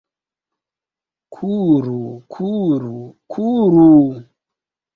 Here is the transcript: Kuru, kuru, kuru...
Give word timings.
Kuru, 1.33 2.01
kuru, 2.33 2.97
kuru... 3.31 3.89